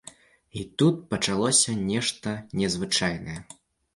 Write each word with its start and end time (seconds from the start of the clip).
І 0.59 0.61
тут 0.81 0.95
пачалося 1.11 1.75
нешта 1.91 2.33
незвычайнае. 2.61 3.37